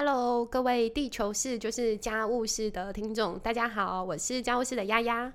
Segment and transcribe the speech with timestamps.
[0.00, 5.32] Hello，各位地球室就是家务室的听众，大家好，我是家务室的丫丫。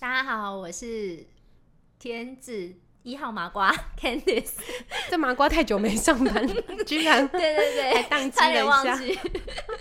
[0.00, 1.24] 大家好，我是
[1.96, 4.54] 天子一号麻瓜 Candice。
[5.08, 8.66] 这麻瓜太久没上班了，居然对对对，还宕机了一下。
[8.66, 9.18] 忘记。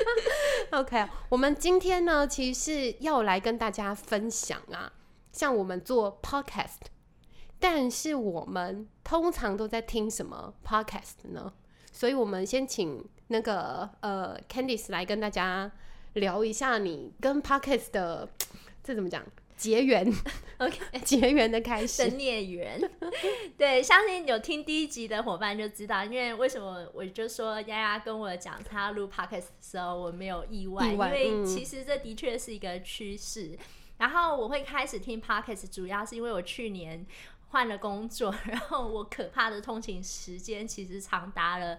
[0.69, 4.93] OK，我们今天呢，其实是要来跟大家分享啊，
[5.31, 6.77] 像我们做 Podcast，
[7.59, 11.53] 但是我们通常都在听什么 Podcast 呢？
[11.91, 15.71] 所以我们先请那个呃 Candice 来跟大家
[16.13, 18.29] 聊一下你跟 Podcast 的
[18.83, 19.23] 这怎么讲
[19.55, 20.11] 结缘
[20.59, 22.07] OK， 结缘的开的始。
[22.11, 22.79] 孽缘。
[23.57, 33.57] 对，相信有听第一集的伙伴就知道，因为为什么我就说丫丫跟我讲她要录 podcast 的时候，我没有意外，意外嗯因为其实这的确是一个趋势。
[33.97, 37.05] 然后我会开始听 podcast，主要是因为我去年
[37.49, 41.77] 换了工作， 然后我可怕的通勤时间其实长达了。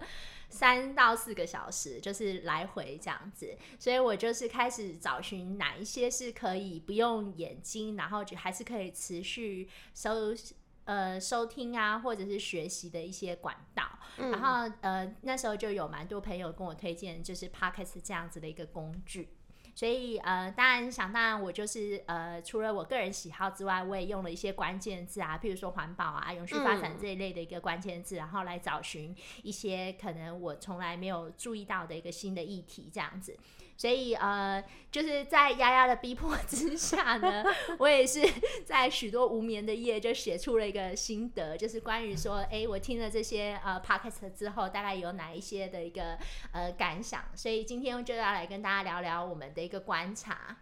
[0.53, 10.35] 三到四个小时，就是来回这样子，所以我就是开始找寻哪一些是可以不用眼睛，然后就还是可以持续收
[10.83, 13.83] 呃收听啊，或者是学习的一些管道。
[14.17, 19.29] 然后呃那时候就有蛮多朋友跟我推荐，就是 Podcast 这样子的一个工具。
[19.73, 33.37] 所以呃，当然想当然，我就是呃，除了我个人喜好之外，我也用了一些关键字啊，譬如说环保啊、永续发展这一类的一个关键字，然后来找寻一些可能我从来没有注意到的一个新的议题，这样子。
[33.81, 37.43] 所以呃，就是在丫丫的逼迫之下呢，
[37.79, 38.21] 我也是
[38.63, 46.15] 在许多无眠的夜就写出了一个心得，就是关于说，哎，我听了这些呃 podcast 之后，大概有哪一些的一个
[46.51, 47.23] 呃感想。
[47.33, 50.57] 所以今天就要来跟大家聊聊我们的一个观察。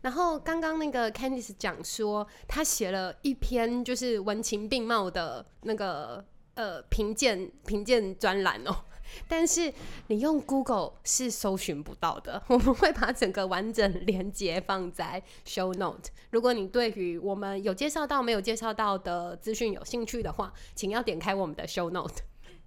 [0.00, 8.74] 然后刚刚那个 Candice 讲说，他写了一篇就是文情并茂的那个呃评鉴评鉴专栏哦。
[9.28, 9.72] 但是
[10.08, 16.10] 你用 Google 是搜寻不到的， 我们会把整个完整连接放在 Show Note。
[16.30, 22.22] 如果你对于我们有介绍到没有介绍到的资讯有兴趣的话，请要点开我们的 Show Note。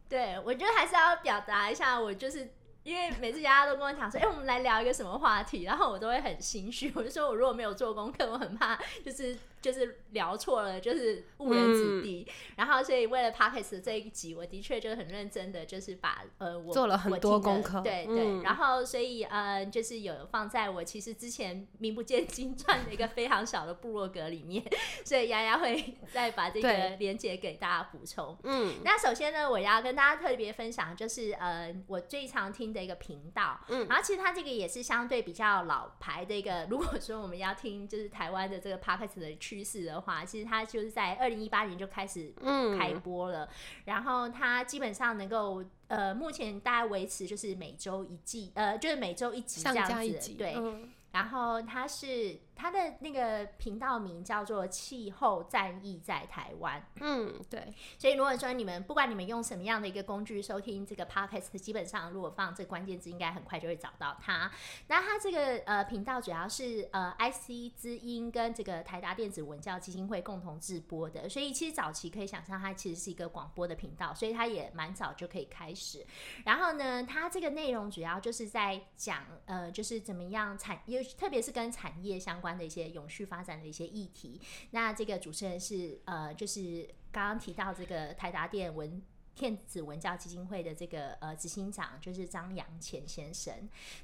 [0.07, 2.51] 对，我觉得还是要表达一下，我就是
[2.83, 9.35] 因为每次大家都跟我讲说，哎、我们来聊一个什么话题，然后我都会很心虚，我就说我如果没有做功课，我很怕就是
[9.65, 12.27] 就是聊错了，就是误人子弟。
[12.55, 24.63] 然后所以为了 podcast 这一集，我的确就是很认真的，就是把呃我做了很多的功课对对，嗯然后所以呃就是有放在我其实之前名不见经传的一个非常小的部落格里面，
[25.03, 28.37] 所以丫丫会 再把这个对连接给大家补充。
[28.43, 36.67] 嗯，那首先呢，我要跟大家特别分享，就是呃，我最常听的一个频道，嗯然后其实它这个也是相对比较老牌的一个。
[36.69, 42.77] 如果说我们要听就是台湾的这个 podcast 的趋势的话，其实它就是在二零一八年就开始嗯。
[42.77, 43.47] 开播了，
[43.85, 56.85] 然后它基本上能够呃，目前大概维持就是每周一季，呃，就是每周一集这样子，对，嗯然后它是它的那个频道名叫做“气候战役在台湾”。
[56.99, 64.51] 嗯，对，所以如果说你们不管你们用什么样的一个工具收听这个 podcast，基本上如果放这个关键字，应该很快就会找到它。
[64.87, 76.05] 那它这个呃频道主要是呃 IC 之音跟这个台达电子文教基金会共同制播的，所以其实早期可以想象它其实是一个广播的频道，所以它也蛮早就可以开始。
[76.43, 84.41] 然后呢，它这个内容主要就是在讲呃就是怎么样产业，特别是跟产业相关的一些永续发展的一些议题。
[84.71, 89.01] 那这个主持人是呃，就是刚刚提到这个台达电文
[89.35, 93.53] 电子文教基金会的这个呃执行长，就是张扬乾先生。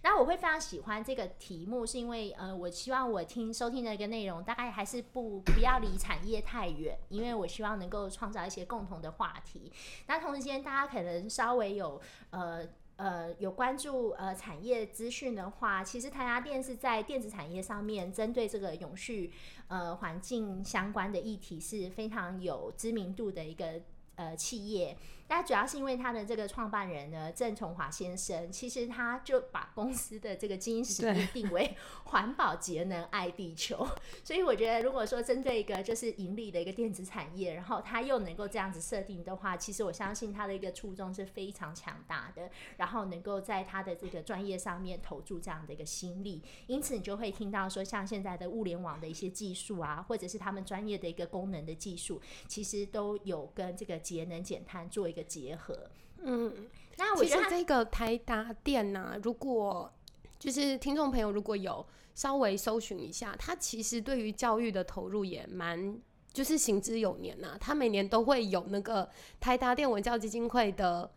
[0.04, 9.72] 那我会非常喜欢这个题目，是因为呃，我希望我听收听的一个内容，大概还是不不要离产业太远，因为我希望能够创造一些共同的话题。
[10.08, 12.02] 那同时间，大家可能稍微有
[12.32, 12.68] 呃。
[13.02, 19.32] 呃，有关注呃产业资讯的话，其实台达电是在电子产业上面针对这个永续
[19.70, 23.82] 呃环境相关的议题是非常有知名度的一个
[24.14, 24.96] 呃企业。
[25.32, 31.74] 那主要是因为他的这个创办人呢，郑崇华先生，其实他就把公司的这个经营使命定为
[32.04, 33.88] 环保、节能、爱地球。
[34.26, 46.44] 所以我觉得，如果说针对一个就是盈利的一个电子产业，然后他又能够这样子设定的话，其实我相信他的一个初衷是非常强大的，然后能够在他的这个专业上面投注这样的一个心力。
[46.68, 55.78] 因此，你就会听到说，像现在的物联网的一些技术啊，或者是他们专业的一个功能的技术，其实都有跟这个节能减碳做一个结合。
[56.24, 56.68] 嗯。
[56.98, 59.92] 那我觉得这个台达电呐、如果
[60.38, 66.00] 就是听众朋友如果有稍微搜寻一下，它其实对于教育的投入也蛮。
[66.34, 69.10] 就是行之有年呐、他每年都会有那个
[69.42, 71.12] 台达电文教基金会的，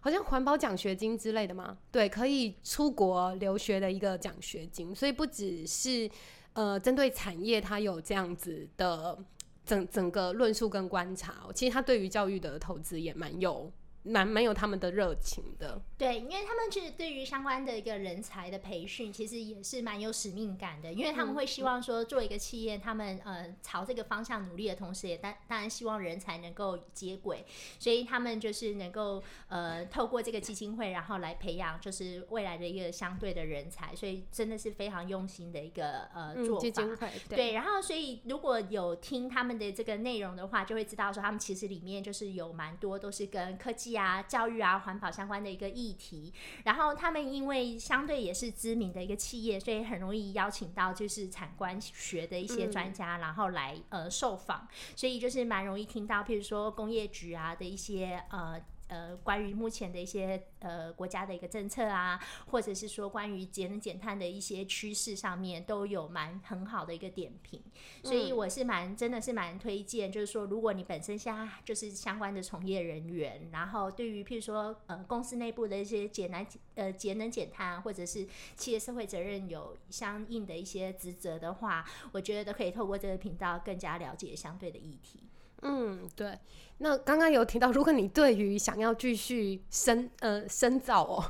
[0.00, 6.10] 好像环保奖学金之类的嘛，对，可以出国留学的一个奖学金，所以不只是
[6.54, 9.18] 呃针对产业，它有这样子的
[9.64, 13.72] 整整个论述跟观察，其实他对于教育的投资也蛮有。
[14.06, 27.46] 蛮蛮有他们的热情的，对，因为他们其实对于相关的一个人才的培训，其实也是蛮有使命感的，因为他们会希望说，做一个企业，他们呃朝这个方向努力的同时，也当当然希望人才能够接轨，
[27.78, 37.08] 所以他们就是能够呃透过这个基金会，然后来培养就是未来的一个相对的人才，所以真的是非常用心的一个呃做法。
[37.30, 43.93] 对，然后所以如果有听他们的这个内容的话，就会知道说，他们其实里面就是有蛮多都是跟科技。
[43.94, 46.32] 啊，教育啊，环保相关的一个议题，
[46.64, 58.60] 然后他们因为相对也是知名的一个企业，所以很容易邀请到就是产官学的一些专家，然后来呃受访，所以就是蛮容易听到，譬如说工业局啊的一些呃。
[58.94, 67.60] 呃，关于目前的一些呃国家的一个政策啊，或者是说关于节能减碳的一些趋势上面，都有蛮很好的一个点评，
[68.04, 78.24] 所以我是蛮真的是蛮推荐，就是说如果你本身现在就是相关的从业人员，然后对于譬如说呃公司内部的一些节能呃节能减碳，或者是
[78.54, 85.18] 企业社会责任有相应的一些职责的话，我觉得都可以透过这个频道更加了解相对的议题。
[85.64, 86.38] 嗯，对。
[86.78, 91.24] 那刚刚有提到，如果你对于想要继续深呃深造哦，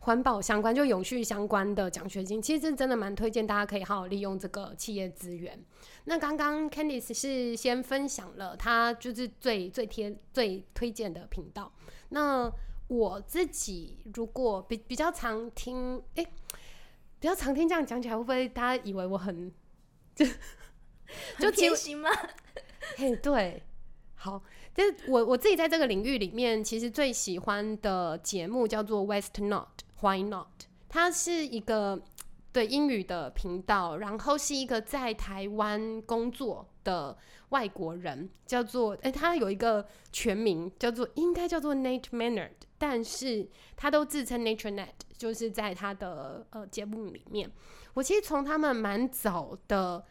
[0.00, 5.62] 环保相关就永续相关的奖学金，其实真的蛮推荐大家可以好好利用这个企业资源。
[6.04, 11.70] 那刚刚 Candice 是先分享了他就是最最贴最推荐的频道。
[12.10, 12.50] 那
[12.86, 16.24] 我自己如果比比较常听，哎，
[17.18, 19.52] 比较常听这样讲起来，会不会大家以为我很
[20.14, 20.24] 就
[21.40, 22.08] 就贴心吗？
[22.96, 23.62] 嘿，对，
[24.14, 24.40] 好，
[24.74, 30.64] 就是我我自己在这个领域里面，其实最喜欢的节目叫做 West Not，Why Not？
[30.88, 32.00] 它是一个
[32.52, 37.18] 对英语的频道，然后是一个在台湾工作的
[37.50, 44.88] 外国人，叫做哎，他有一个全名叫做应该叫做 Nate Mannard，但是他都自称 Nature Net，
[45.18, 47.50] 就是在他的呃节目里面，
[47.94, 50.04] 我其实从他们蛮早的。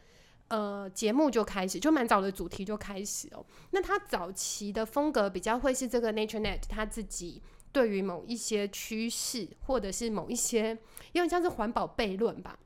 [0.48, 3.44] 呃，节目就开始，就蛮早的主题就开始哦。
[3.72, 10.70] 那他早期的风格比较会是这个 Nature Net，他自己对于某一些趋势，或者是某一些，
[11.12, 12.56] 有点像是环保悖论吧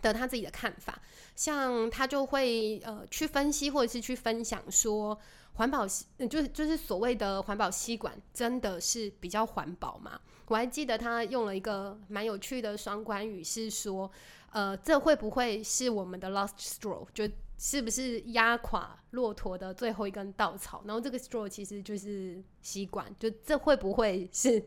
[0.00, 1.02] 的他自己的看法。
[1.36, 5.18] 像他就会呃去分析，或者是去分享说，
[5.52, 10.18] 环保吸，就是就是所谓的环保吸管，真的是比较环保吗？
[10.46, 14.10] 我还记得他用了一个蛮有趣的双关语，是说。
[14.52, 17.06] 呃，这会不会是我们的 last straw？
[17.14, 17.26] 就
[17.58, 20.82] 是不是压垮骆驼的最后一根稻草？
[20.84, 24.62] 然后这个 straw 其实就是吸管，就这会不会是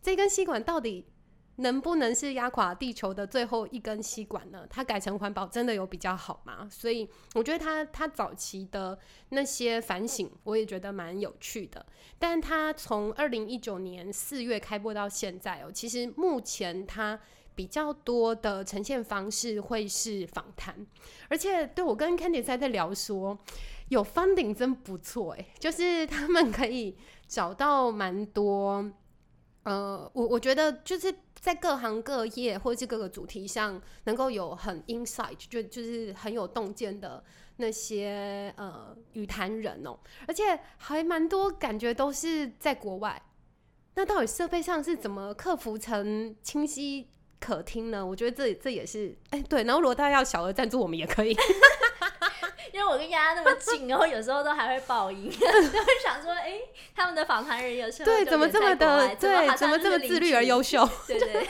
[0.00, 1.04] 这根吸管到底
[1.56, 4.64] 能不能是压垮地球的最后一根吸管呢？
[4.70, 6.66] 它改成环保真的有比较好吗？
[6.70, 8.98] 所以我觉得他他早期的
[9.28, 11.84] 那些反省，我也觉得蛮有趣的。
[12.18, 17.20] 但他从二零一九年四月开播到现在哦，其实目前他。
[17.58, 20.86] 比较多的呈现方式会是访谈，
[21.28, 23.36] 而且对我跟 Candy 在在聊说，
[23.88, 26.96] 有 funding 真不错哎，就是他们可以
[27.26, 28.88] 找到蛮多，
[29.64, 37.24] 呃，我我觉得就是在各行各业或者是各个主题上，能够有很 insight，就就是很有洞见的
[37.56, 39.98] 那些呃语坛人哦，
[40.28, 43.20] 而且还蛮多感觉都是在国外，
[43.96, 47.08] 那到底设备上是怎么克服成清晰？
[47.40, 48.04] 可听呢？
[48.04, 49.64] 我觉得这这也是哎，对。
[49.64, 51.30] 然后如果大家要小额赞助，我们也可以，
[52.72, 56.60] 因为我跟丫丫那么近，然后有时候都还会爆音， 就会想说，哎，
[56.94, 60.88] 他们的访谈人有时候对怎么这么的对，怎么这么自律而优秀？
[61.06, 61.46] 对对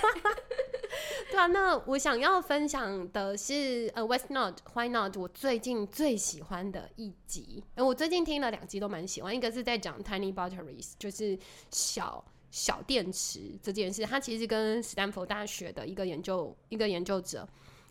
[1.31, 1.47] 对啊。
[1.47, 5.17] 那我想要分享的是呃，West Not Why Not？
[5.17, 11.39] 我最近最喜欢的一集，我最近听了两集都蛮喜欢，一个是在讲 Tiny Batteries，就是
[11.71, 12.25] 小。
[12.51, 17.47] 小电池这件事，它其实跟斯坦福大学的一个研究一个研究者，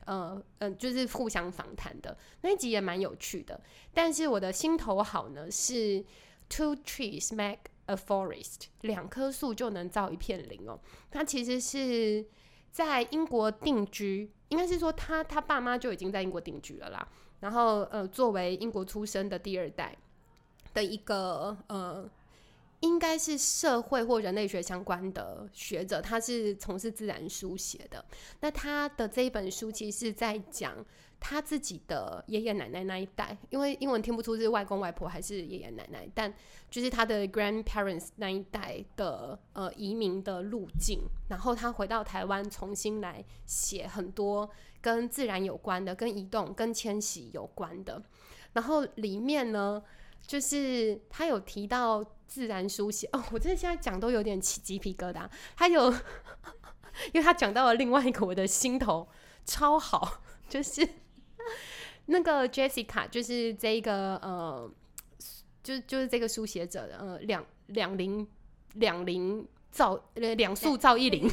[0.05, 3.61] 呃嗯，就是互相访谈的那一集也蛮有趣的。
[3.93, 6.03] 但是我的心头好呢是
[6.49, 10.79] Two trees make a forest，两棵树就能造一片林哦。
[11.11, 12.25] 他其实是
[12.71, 17.07] 在英国定居，应该是说他他爸妈就已经在英国定居了啦。
[17.41, 19.95] 然后呃，作为英国出生的第二代
[20.73, 22.09] 的一个呃。
[22.81, 28.03] 应该是社会或人类学相关的学者，他是从事自然书写的。
[28.41, 30.85] 那他的这一本书其实是在讲
[31.19, 36.31] 他自己的爷爷奶奶那一代，因为英文听不出是外公外婆还是爷爷奶奶，但
[36.69, 40.99] 就是他的 grandparents 那一代的呃移民的路径。
[41.29, 44.47] 然后他回到台湾，重新来写很多
[44.79, 48.01] 跟自然有关的、跟移动、跟迁徙有关的。
[48.53, 49.81] 然后里面呢，
[50.27, 52.05] 就是他有提到。
[52.27, 55.25] 自然书写哦，我真的现在讲都有点起鸡皮疙瘩。
[55.55, 55.89] 他有，
[57.13, 59.07] 因为他讲到了另外一个我的心头
[59.45, 60.85] 超好，就是
[62.07, 64.69] 那个 Jessica，就是这个呃，
[65.63, 68.27] 就就是这个书写者的呃两两零
[68.73, 69.47] 两零。
[69.69, 71.29] 造呃两束造一零，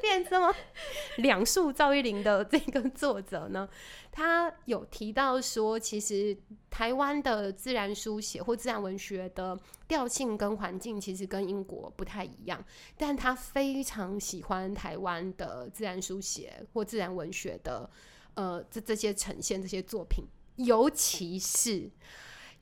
[0.00, 0.54] 变这么
[1.18, 3.68] 两束赵一零的这个作者呢？
[4.10, 6.36] 他有提到说，其实
[6.70, 12.64] 台湾的自然书写或自然文学的调性跟环境其实跟英国不太一样，
[12.96, 17.88] 但他非常喜欢台湾的自然书写或自然文学的
[18.34, 20.24] 呃这这些呈现这些作品，
[20.56, 21.90] 尤其是。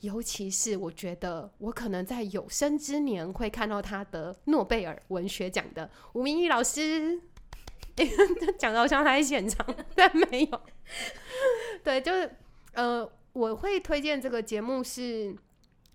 [0.01, 7.19] 尤其是我觉得，我可能在有生之年会看到他得诺贝尔文学奖的吴明义老师，
[8.59, 10.61] 讲到像他在现场，但没有。
[11.83, 12.31] 对，就是
[12.75, 15.35] 呃，我会推荐这个节目，是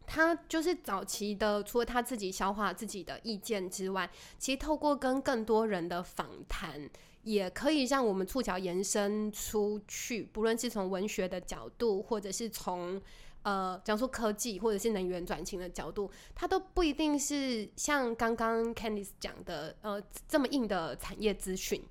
[0.08, 6.90] 他就是早期的，除了他自己消化自己的意见之外，其实透过跟更多人的访谈，
[7.22, 13.00] 也可以让我们触角延伸出去，不论是从文学的角度，或者是从。
[13.44, 21.84] 呃，讲说科技或者是能源转型的角度，它都不一定是像刚刚 Candice 讲的，呃，这么硬的产业资讯。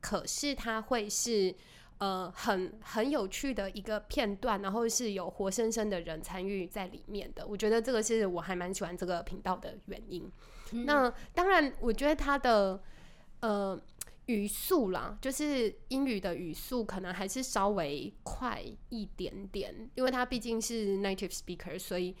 [0.00, 1.54] 可是它会是
[1.98, 7.46] 呃很很有趣的一个片段，然后是有活生生的人参与在里面的。
[7.46, 10.30] 我觉得这个是我还蛮喜欢这个频道的原因。
[10.86, 12.82] 那当然，我觉得它的
[13.40, 13.80] 呃。
[14.26, 22.14] 语速啦，就是英语的语速可能还是稍微快一点点，因为它毕竟是 native speaker，所以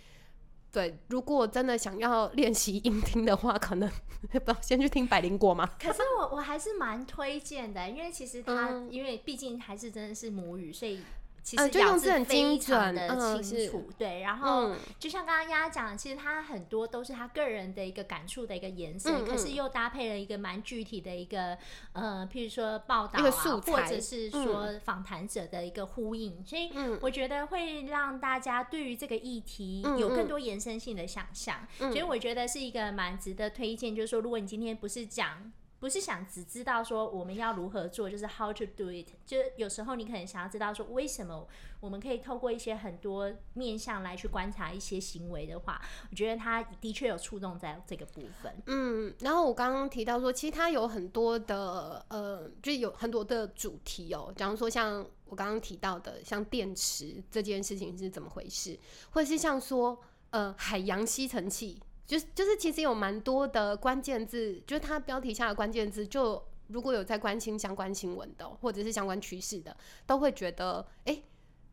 [0.70, 3.90] 对，如果真的想要练习音听的话，可能
[4.44, 5.66] 不先去听百灵果嘛。
[5.80, 11.00] 可是我我还是蛮推荐的，因为其实它因为毕竟还是真的是母语，所以。
[11.42, 14.20] 其实咬字非常的清楚，对。
[14.20, 21.58] 然后就像刚刚丫讲，其实他很多都是他个人的一个感触的一个延伸，可是又搭配了一个蛮具体的一个
[21.92, 23.30] 呃，譬如说报道啊，
[23.66, 26.70] 或者是说访谈者的一个呼应，所以
[27.00, 31.66] 我觉得会让大家对于这个议题有更多延伸性的想象。
[31.78, 35.52] 所以我觉得是一个蛮值得推荐，就是说，如果你今天不是讲。
[35.82, 39.08] 不是想只知道说我们要如何做，就是 how to do it。
[39.26, 41.44] 就是有时候你可能想要知道说为什么
[41.80, 48.62] 我们可以透过一些很多面向来去观察一些行为的话，我觉得他的确有触动在这个部分。
[48.66, 54.32] 嗯，然后我刚刚提到说，其实它有很多的呃，就有很多的主题哦。
[54.36, 58.78] 假如说像我刚刚提到的，像电池这件事情是怎么回事，
[59.10, 61.82] 或者是像说呃海洋吸尘器。
[62.12, 69.74] 就是就是其实有蛮多的关键字，就是它标题下的关键字，就如果有在关心相关新闻的，或者是相关趋势的，
[70.06, 71.22] 都会觉得，哎，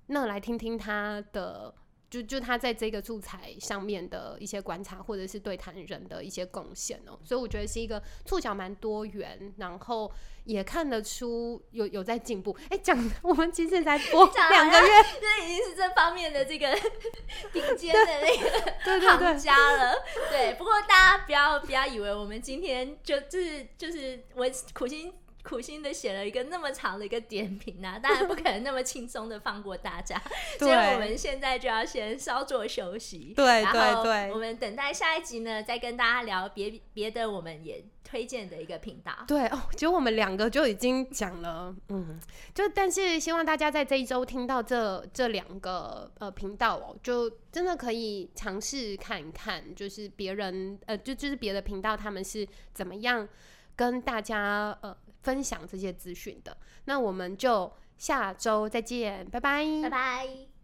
[0.06, 1.76] 那来听听他的。
[2.10, 10.12] 就就他在这个素材上面的一些观察，或者是对谈人的一些贡献哦，所以我觉得是一个触角蛮多元，然后
[10.46, 12.58] 也看得出有有在进步。
[12.70, 14.88] 哎，讲我们其实才播 两个月，
[15.22, 16.74] 这已经是这方面的这个
[17.54, 19.94] 顶尖的那个 行家了。
[20.32, 25.14] 对，不过大家不要不要以为我们今天就就是就是我苦心。
[25.50, 30.22] 苦心的写了一个那么长的一个点评啊， 当然不可能那么轻松的放过大家，
[30.60, 33.34] 所以我们现在就要先稍作休息。
[33.36, 39.12] 对对对，我们等待下一集呢，再跟大家聊别别的，我们也推荐的一个频道。
[39.28, 42.20] 对哦，其实我们两个就已经讲了，嗯，
[42.54, 53.28] 就但是希望大家在这一周听到这这两个呃频道哦，就真的可以尝试看一看，就是别人呃，就就是别的频道他们是怎么样
[53.76, 54.96] 跟大家呃。
[55.22, 60.59] 分享这些资讯的，那我们就下周再见，拜拜，拜拜。